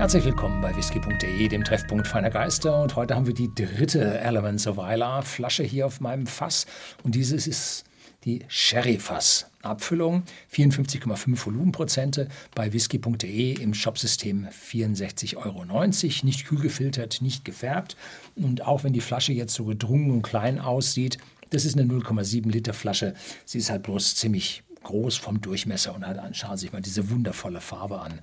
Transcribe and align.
Herzlich 0.00 0.24
willkommen 0.24 0.62
bei 0.62 0.74
whisky.de, 0.74 1.48
dem 1.48 1.62
Treffpunkt 1.62 2.06
feiner 2.06 2.30
Geister. 2.30 2.80
Und 2.80 2.96
heute 2.96 3.14
haben 3.14 3.26
wir 3.26 3.34
die 3.34 3.54
dritte 3.54 4.18
Elements 4.20 4.66
of 4.66 4.78
Isla 4.78 5.20
Flasche 5.20 5.62
hier 5.62 5.84
auf 5.84 6.00
meinem 6.00 6.26
Fass. 6.26 6.64
Und 7.04 7.14
dieses 7.14 7.46
ist 7.46 7.84
die 8.24 8.42
Sherry-Fass. 8.48 9.50
Abfüllung 9.60 10.22
54,5 10.54 11.44
Volumenprozente 11.44 12.28
bei 12.54 12.72
whisky.de 12.72 13.60
im 13.60 13.74
Shopsystem 13.74 14.48
64,90 14.48 15.36
Euro. 15.36 15.86
Nicht 16.24 16.46
kühl 16.46 16.60
gefiltert, 16.60 17.20
nicht 17.20 17.44
gefärbt. 17.44 17.94
Und 18.36 18.66
auch 18.66 18.84
wenn 18.84 18.94
die 18.94 19.02
Flasche 19.02 19.34
jetzt 19.34 19.52
so 19.52 19.66
gedrungen 19.66 20.10
und 20.12 20.22
klein 20.22 20.60
aussieht, 20.60 21.18
das 21.50 21.66
ist 21.66 21.78
eine 21.78 21.86
0,7 21.92 22.50
Liter 22.50 22.72
Flasche. 22.72 23.12
Sie 23.44 23.58
ist 23.58 23.68
halt 23.68 23.82
bloß 23.82 24.14
ziemlich 24.14 24.62
groß 24.82 25.18
vom 25.18 25.42
Durchmesser 25.42 25.94
und 25.94 26.06
schauen 26.34 26.56
Sie 26.56 26.62
sich 26.62 26.72
mal 26.72 26.80
diese 26.80 27.10
wundervolle 27.10 27.60
Farbe 27.60 28.00
an 28.00 28.20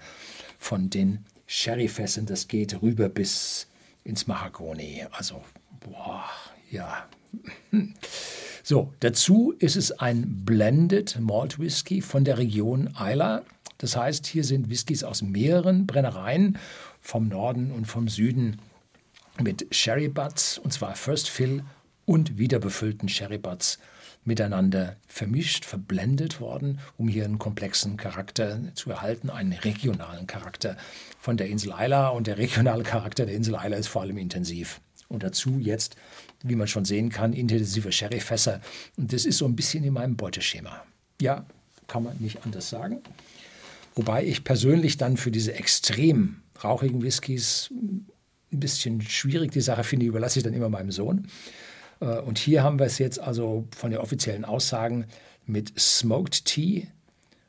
von 0.58 0.90
den 0.90 1.24
Sherryfässern. 1.48 2.26
Das 2.26 2.48
geht 2.48 2.82
rüber 2.82 3.10
bis 3.10 3.68
ins 4.04 4.28
Mahagoni. 4.28 5.06
Also, 5.12 5.44
boah, 5.80 6.24
ja. 6.72 7.08
So, 8.64 8.92
dazu 9.00 9.54
ist 9.60 9.78
es 9.78 9.94
ein 9.94 10.44
Blended 10.44 11.22
Malt 11.22 11.58
Whisky 11.58 12.02
von 12.02 12.26
der 12.26 12.38
Region 12.38 12.94
Isla. 13.00 13.44
Das 13.78 13.96
heißt, 13.96 14.28
hier 14.28 14.44
sind 14.44 14.70
Whiskys 14.70 15.06
aus 15.06 15.22
mehreren 15.22 15.88
Brennereien 15.88 16.58
vom 17.00 17.30
Norden 17.30 17.72
und 17.72 17.86
vom 17.86 18.10
Süden 18.10 18.60
mit 19.42 19.68
Sherry 19.72 20.10
Butts, 20.10 20.58
und 20.58 20.74
zwar 20.74 20.98
First 20.98 21.30
Fill 21.30 21.64
und 22.04 22.38
wiederbefüllten 22.38 23.08
Sherry 23.08 23.38
Butts 23.38 23.80
miteinander 24.28 24.98
vermischt, 25.08 25.66
verblendet 25.66 26.40
worden, 26.42 26.80
um 26.98 27.08
hier 27.08 27.26
einen 27.26 27.40
komplexen 27.40 27.98
Charakter 27.98 28.60
zu 28.76 28.92
erhalten, 28.92 29.30
einen 29.30 29.54
regionalen 29.54 30.28
Charakter 30.28 30.78
von 31.20 31.38
der 31.38 31.48
Insel 31.48 31.74
Isla. 31.80 32.10
Und 32.10 32.28
der 32.28 32.38
regionale 32.38 32.84
Charakter 32.84 33.26
der 33.26 33.36
Insel 33.36 33.56
Isla 33.56 33.78
ist 33.78 33.88
vor 33.88 34.02
allem 34.02 34.18
intensiv. 34.18 34.82
Und 35.08 35.24
dazu 35.24 35.58
jetzt, 35.60 35.96
wie 36.44 36.56
man 36.56 36.68
schon 36.68 36.84
sehen 36.86 37.10
kann, 37.10 37.32
intensive 37.34 37.92
Sherryfässer. 37.92 38.62
Und 38.98 39.14
das 39.14 39.26
ist 39.26 39.38
so 39.38 39.46
ein 39.46 39.56
bisschen 39.56 39.86
in 39.86 39.94
meinem 39.94 40.18
Beuteschema. 40.18 40.84
Ja, 41.22 41.46
kann 41.88 42.04
man 42.04 42.18
nicht 42.20 42.46
anders 42.46 42.70
sagen. 42.70 43.02
Wobei 43.96 44.26
ich 44.26 44.44
persönlich 44.44 44.98
dann 44.98 45.16
für 45.16 45.32
diese 45.32 45.54
extrem 45.54 46.42
rauchigen 46.64 47.02
Whiskys 47.02 47.72
ein 47.72 48.60
bisschen 48.60 49.02
schwierig 49.02 49.52
die 49.52 49.62
Sache 49.62 49.84
finde, 49.84 50.06
überlasse 50.06 50.40
ich 50.40 50.44
dann 50.44 50.54
immer 50.54 50.70
meinem 50.70 50.92
Sohn. 50.92 51.28
Äh, 52.00 52.20
und 52.20 52.38
hier 52.38 52.64
haben 52.64 52.80
wir 52.80 52.86
es 52.86 52.98
jetzt 52.98 53.20
also 53.20 53.66
von 53.76 53.92
den 53.92 54.00
offiziellen 54.00 54.46
Aussagen 54.46 55.06
mit 55.46 55.80
Smoked 55.80 56.46
Tea, 56.46 56.88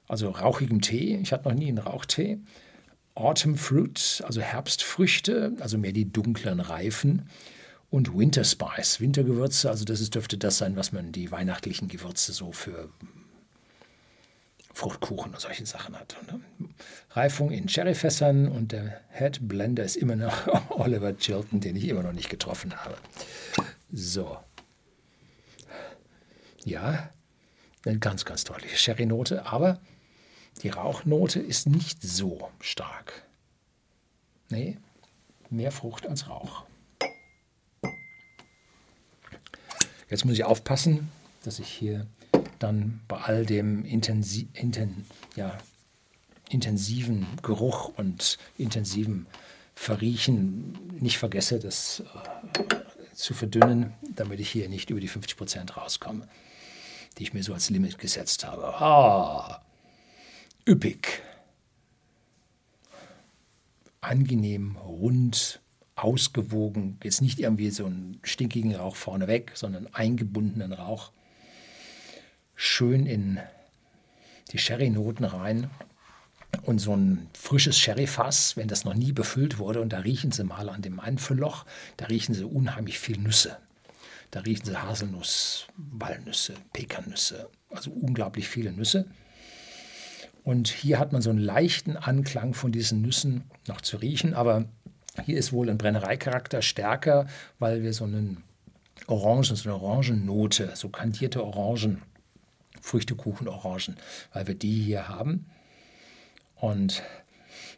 also 0.06 0.30
rauchigem 0.30 0.80
Tee. 0.80 1.16
Ich 1.16 1.32
hatte 1.32 1.48
noch 1.48 1.55
nie 1.55 1.68
einen 1.68 1.78
Rauchtee. 1.78 2.38
Autumn 3.14 3.56
Fruit, 3.56 4.22
also 4.27 4.40
Herbstfrüchte, 4.40 5.52
also 5.60 5.77
mehr 5.77 5.92
die 5.92 6.10
dunklen 6.10 6.60
Reifen. 6.60 7.28
Und 7.90 8.16
Winter 8.16 8.44
Spice, 8.44 9.00
Wintergewürze, 9.00 9.70
also 9.70 9.84
das 9.84 10.00
ist, 10.00 10.14
dürfte 10.14 10.36
das 10.38 10.58
sein, 10.58 10.77
was 10.77 10.92
man 10.92 11.10
die 11.10 11.30
weihnachtlichen 11.33 11.88
Gewürze 11.88 12.33
so 12.33 12.52
für 12.52 12.90
Fruchtkuchen 14.74 15.33
und 15.33 15.40
solche 15.40 15.66
Sachen 15.66 15.98
hat. 15.98 16.16
Ne? 16.30 16.68
Reifung 17.10 17.50
in 17.50 17.68
Sherryfässern 17.68 18.46
und 18.46 18.70
der 18.70 19.00
Head 19.10 19.48
Blender 19.48 19.83
ist 19.83 19.96
immer 19.96 20.14
noch 20.14 20.46
Oliver 20.70 21.16
Chilton, 21.16 21.60
den 21.60 21.74
ich 21.74 21.88
immer 21.88 22.05
noch 22.05 22.12
nicht 22.12 22.30
getroffen 22.30 22.77
habe. 22.77 22.94
So. 23.91 24.39
Ja, 26.64 27.11
eine 27.84 27.98
ganz, 27.98 28.25
ganz 28.25 28.45
deutliche 28.45 28.77
Sherry-Note, 28.77 29.47
aber 29.47 29.80
die 30.62 30.69
Rauchnote 30.69 31.41
ist 31.41 31.67
nicht 31.67 32.03
so 32.03 32.50
stark. 32.61 33.25
Nee, 34.50 34.78
mehr 35.50 35.70
Frucht 35.70 36.06
als 36.06 36.28
Rauch. 36.28 36.64
Jetzt 40.11 40.24
muss 40.24 40.35
ich 40.35 40.45
aufpassen, 40.45 41.11
dass 41.45 41.58
ich 41.58 41.68
hier 41.68 42.07
dann 42.58 43.01
bei 43.08 43.18
all 43.18 43.46
dem 43.46 43.85
intensi 43.85 44.48
inten 44.52 45.07
ja, 45.36 45.57
intensiven 46.51 47.27
Geruch 47.42 47.89
und 47.96 48.39
intensiven 48.57 49.27
Verriechen 49.74 50.77
nicht 51.01 51.18
vergesse, 51.18 51.61
das 51.61 52.01
äh, 52.01 52.77
zu 53.18 53.34
verdünnen, 53.34 53.95
damit 54.14 54.39
ich 54.39 54.48
hier 54.48 54.68
nicht 54.68 54.90
über 54.90 55.01
die 55.01 55.08
50 55.08 55.36
Prozent 55.36 55.77
rauskomme, 55.77 56.29
die 57.18 57.24
ich 57.24 57.34
mir 57.34 57.42
so 57.42 57.52
als 57.52 57.68
Limit 57.68 57.98
gesetzt 57.98 58.46
habe. 58.46 58.64
Ah, 58.80 59.61
üppig. 60.68 61.20
Angenehm, 64.01 64.77
rund, 64.77 65.61
ausgewogen. 65.96 66.98
Jetzt 67.02 67.20
nicht 67.20 67.40
irgendwie 67.40 67.70
so 67.70 67.86
einen 67.86 68.20
stinkigen 68.23 68.77
Rauch 68.77 68.95
vorneweg, 68.95 69.50
sondern 69.55 69.92
eingebundenen 69.92 70.73
Rauch. 70.73 71.11
Schön 72.55 73.05
in 73.05 73.40
die 74.52 74.58
Sherry-Noten 74.58 75.24
rein 75.24 75.70
und 76.68 76.80
so 76.80 76.95
ein 76.95 77.29
frisches 77.33 77.79
Sherryfass, 77.79 78.58
wenn 78.58 78.68
das 78.68 78.84
noch 78.84 78.92
nie 78.92 79.12
befüllt 79.12 79.58
wurde, 79.58 79.80
und 79.80 79.90
da 79.90 80.01
riechen 80.01 80.33
Sie 80.33 80.45
mal 80.45 80.68
an 80.68 80.83
dem 80.83 81.01
Einfüllloch, 81.01 81.64
da 81.96 82.05
riechen 82.05 82.34
Sie 82.34 82.45
unheimlich 82.45 82.98
viel 82.98 83.17
Nüsse. 83.17 83.56
Da 84.33 84.40
riechen 84.40 84.67
Sie 84.67 84.77
Haselnuss, 84.77 85.67
Walnüsse, 85.79 86.52
Pekannüsse, 86.74 87.48
also 87.70 87.90
unglaublich 87.90 88.48
viele 88.48 88.70
Nüsse. 88.70 89.06
Und 90.45 90.68
hier 90.68 90.98
hat 90.98 91.11
man 91.12 91.23
so 91.23 91.30
einen 91.30 91.39
leichten 91.39 91.96
Anklang 91.96 92.52
von 92.52 92.70
diesen 92.70 93.00
Nüssen 93.00 93.45
noch 93.67 93.80
zu 93.80 93.96
riechen, 93.96 94.35
aber 94.35 94.67
hier 95.24 95.39
ist 95.39 95.55
wohl 95.55 95.70
ein 95.70 95.79
Brennereicharakter 95.79 96.61
stärker, 96.61 97.29
weil 97.58 97.83
wir 97.83 97.95
so 97.95 98.05
einen 98.05 98.45
Orangen, 99.06 99.56
so 99.56 99.70
eine 99.70 99.80
Orangennote, 99.80 100.73
so 100.74 100.90
kandierte 100.90 101.42
Orangen, 101.42 102.02
Früchtekuchen, 102.83 103.48
Orangen, 103.48 103.96
weil 104.35 104.46
wir 104.46 104.55
die 104.55 104.83
hier 104.83 105.08
haben. 105.08 105.46
Und 106.61 107.02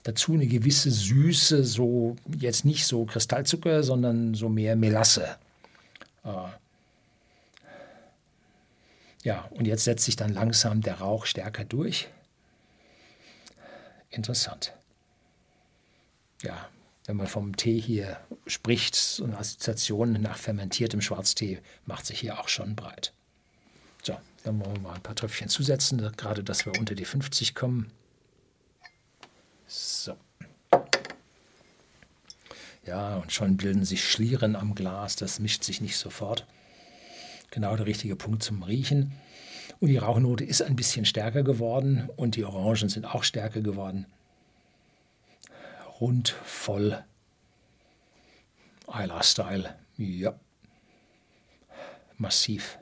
dazu 0.03 0.35
eine 0.35 0.47
gewisse 0.47 0.91
Süße, 0.91 1.65
so 1.65 2.17
jetzt 2.39 2.65
nicht 2.65 2.87
so 2.87 3.05
Kristallzucker, 3.05 3.83
sondern 3.83 4.35
so 4.35 4.49
mehr 4.49 4.77
Melasse. 4.77 5.37
Äh, 6.25 6.49
ja, 9.23 9.47
und 9.51 9.67
jetzt 9.67 9.85
setzt 9.85 10.05
sich 10.05 10.17
dann 10.17 10.33
langsam 10.33 10.81
der 10.81 11.01
Rauch 11.01 11.27
stärker 11.27 11.65
durch. 11.65 12.09
Interessant. 14.11 14.73
Ja, 16.43 16.69
wenn 17.07 17.17
man 17.17 17.27
vom 17.27 17.57
Tee 17.57 17.79
hier 17.79 18.19
spricht, 18.47 18.95
so 18.95 19.25
eine 19.25 19.37
Assoziation 19.37 20.13
nach 20.13 20.39
fermentiertem 20.39 21.01
Schwarztee 21.01 21.61
macht 21.85 22.07
sich 22.07 22.21
hier 22.21 22.41
auch 22.41 22.49
schon 22.49 22.75
breit. 22.75 23.13
So, 24.03 24.17
dann 24.45 24.59
wollen 24.61 24.77
wir 24.77 24.81
mal 24.81 24.95
ein 24.95 25.03
paar 25.03 25.15
Tröpfchen 25.15 25.49
zusetzen, 25.49 25.99
gerade 26.17 26.43
dass 26.43 26.65
wir 26.65 26.79
unter 26.79 26.95
die 26.95 27.05
50 27.05 27.55
kommen. 27.55 27.93
So. 29.71 30.17
Ja, 32.85 33.19
und 33.19 33.33
schon 33.33 33.57
bilden 33.57 33.85
sich 33.85 34.11
Schlieren 34.11 34.57
am 34.57 34.75
Glas, 34.75 35.15
das 35.15 35.39
mischt 35.39 35.63
sich 35.63 35.81
nicht 35.81 35.97
sofort. 35.97 36.45
Genau 37.53 37.77
der 37.77 37.87
richtige 37.87 38.17
Punkt 38.17 38.43
zum 38.43 38.65
Riechen. 38.65 39.13
Und 39.79 39.89
die 39.89 39.97
Rauchnote 39.97 40.43
ist 40.45 40.61
ein 40.61 40.75
bisschen 40.75 41.05
stärker 41.05 41.45
geworden 41.45 42.11
und 42.17 42.35
die 42.35 42.45
Orangen 42.45 42.89
sind 42.89 43.05
auch 43.05 43.23
stärker 43.23 43.61
geworden. 43.61 44.07
Rund, 46.01 46.31
voll. 46.45 47.05
Isla-Style. 48.89 49.77
Ja. 49.97 50.35
Massiv. 52.17 52.79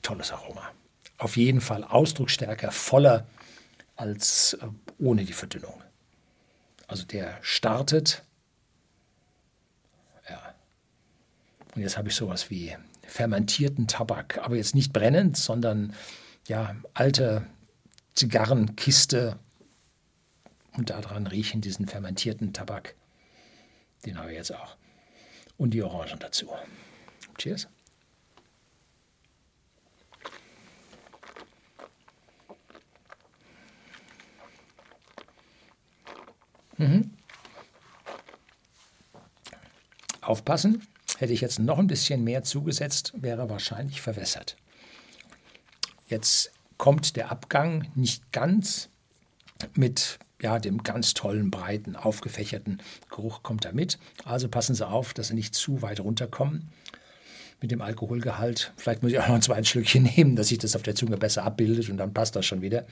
Tolles 0.00 0.30
Aroma. 0.30 0.70
Auf 1.16 1.36
jeden 1.36 1.60
Fall 1.60 1.82
ausdrucksstärker, 1.82 2.70
voller 2.70 3.26
als 3.96 4.52
äh, 4.54 4.68
ohne 4.98 5.24
die 5.24 5.32
Verdünnung. 5.32 5.82
Also 6.86 7.04
der 7.04 7.38
startet. 7.42 8.22
Ja. 10.28 10.54
Und 11.74 11.82
jetzt 11.82 11.96
habe 11.96 12.08
ich 12.08 12.14
sowas 12.14 12.50
wie 12.50 12.76
fermentierten 13.02 13.86
Tabak, 13.86 14.38
aber 14.38 14.56
jetzt 14.56 14.74
nicht 14.74 14.92
brennend, 14.92 15.36
sondern 15.36 15.94
ja, 16.46 16.76
alte 16.94 17.46
Zigarrenkiste 18.14 19.38
und 20.76 20.90
daran 20.90 21.26
riechen 21.26 21.60
diesen 21.60 21.86
fermentierten 21.86 22.52
Tabak. 22.52 22.94
Den 24.04 24.18
habe 24.18 24.30
ich 24.30 24.36
jetzt 24.36 24.54
auch. 24.54 24.76
Und 25.56 25.70
die 25.70 25.82
Orangen 25.82 26.18
dazu. 26.18 26.48
Cheers. 27.36 27.68
Mhm. 36.78 37.10
Aufpassen, 40.20 40.86
hätte 41.18 41.32
ich 41.32 41.40
jetzt 41.40 41.58
noch 41.58 41.78
ein 41.78 41.86
bisschen 41.86 42.24
mehr 42.24 42.42
zugesetzt, 42.42 43.12
wäre 43.16 43.48
wahrscheinlich 43.48 44.00
verwässert. 44.00 44.56
Jetzt 46.06 46.52
kommt 46.76 47.16
der 47.16 47.30
Abgang 47.30 47.90
nicht 47.94 48.32
ganz 48.32 48.88
mit 49.74 50.18
ja, 50.40 50.58
dem 50.58 50.82
ganz 50.82 51.14
tollen, 51.14 51.50
breiten, 51.50 51.96
aufgefächerten 51.96 52.80
Geruch 53.10 53.42
kommt 53.42 53.64
da 53.64 53.72
mit. 53.72 53.98
Also 54.24 54.48
passen 54.48 54.74
Sie 54.74 54.86
auf, 54.86 55.12
dass 55.12 55.28
Sie 55.28 55.34
nicht 55.34 55.54
zu 55.54 55.82
weit 55.82 56.00
runterkommen 56.00 56.68
mit 57.60 57.72
dem 57.72 57.82
Alkoholgehalt. 57.82 58.72
Vielleicht 58.76 59.02
muss 59.02 59.10
ich 59.10 59.18
auch 59.18 59.26
noch 59.26 59.34
ein 59.34 59.42
zweites 59.42 59.68
Schlückchen 59.68 60.02
nehmen, 60.16 60.36
dass 60.36 60.48
sich 60.48 60.58
das 60.58 60.76
auf 60.76 60.82
der 60.82 60.94
Zunge 60.94 61.16
besser 61.16 61.42
abbildet 61.42 61.90
und 61.90 61.96
dann 61.96 62.14
passt 62.14 62.36
das 62.36 62.46
schon 62.46 62.62
wieder. 62.62 62.86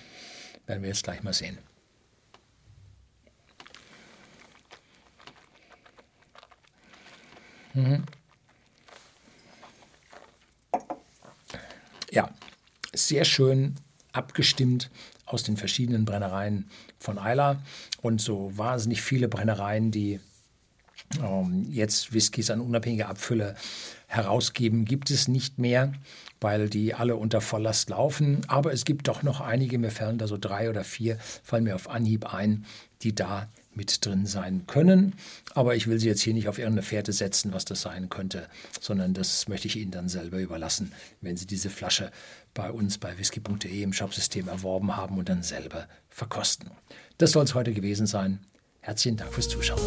Werden 0.66 0.82
wir 0.82 0.88
jetzt 0.88 1.04
gleich 1.04 1.22
mal 1.22 1.32
sehen. 1.32 1.58
Mhm. 7.76 8.04
Ja, 12.10 12.30
sehr 12.94 13.26
schön 13.26 13.74
abgestimmt 14.12 14.90
aus 15.26 15.42
den 15.42 15.58
verschiedenen 15.58 16.06
Brennereien 16.06 16.70
von 16.98 17.18
Eiler 17.18 17.60
und 18.00 18.22
so 18.22 18.56
wahnsinnig 18.56 19.02
viele 19.02 19.28
Brennereien, 19.28 19.90
die 19.90 20.20
jetzt 21.68 22.12
Whiskys 22.12 22.50
an 22.50 22.60
unabhängige 22.60 23.06
Abfülle 23.06 23.54
herausgeben, 24.06 24.84
gibt 24.84 25.10
es 25.10 25.28
nicht 25.28 25.58
mehr, 25.58 25.92
weil 26.40 26.68
die 26.68 26.94
alle 26.94 27.16
unter 27.16 27.40
Volllast 27.40 27.90
laufen. 27.90 28.42
Aber 28.48 28.72
es 28.72 28.84
gibt 28.84 29.08
doch 29.08 29.22
noch 29.22 29.40
einige, 29.40 29.78
mir 29.78 29.90
fallen 29.90 30.18
da 30.18 30.26
so 30.26 30.38
drei 30.38 30.70
oder 30.70 30.84
vier, 30.84 31.18
fallen 31.42 31.64
mir 31.64 31.74
auf 31.74 31.88
Anhieb 31.88 32.32
ein, 32.32 32.64
die 33.02 33.14
da 33.14 33.48
mit 33.74 34.04
drin 34.04 34.26
sein 34.26 34.66
können. 34.66 35.14
Aber 35.54 35.76
ich 35.76 35.86
will 35.86 35.98
Sie 35.98 36.08
jetzt 36.08 36.22
hier 36.22 36.34
nicht 36.34 36.48
auf 36.48 36.58
irgendeine 36.58 36.82
Fährte 36.82 37.12
setzen, 37.12 37.52
was 37.52 37.64
das 37.64 37.82
sein 37.82 38.08
könnte, 38.08 38.48
sondern 38.80 39.12
das 39.12 39.48
möchte 39.48 39.68
ich 39.68 39.76
Ihnen 39.76 39.90
dann 39.90 40.08
selber 40.08 40.38
überlassen, 40.38 40.92
wenn 41.20 41.36
Sie 41.36 41.46
diese 41.46 41.70
Flasche 41.70 42.10
bei 42.54 42.70
uns 42.70 42.98
bei 42.98 43.18
whisky.de 43.18 43.82
im 43.82 43.92
Shopsystem 43.92 44.48
erworben 44.48 44.96
haben 44.96 45.18
und 45.18 45.28
dann 45.28 45.42
selber 45.42 45.86
verkosten. 46.08 46.70
Das 47.18 47.32
soll 47.32 47.44
es 47.44 47.54
heute 47.54 47.72
gewesen 47.72 48.06
sein. 48.06 48.40
Herzlichen 48.80 49.18
Dank 49.18 49.32
fürs 49.32 49.48
Zuschauen. 49.48 49.80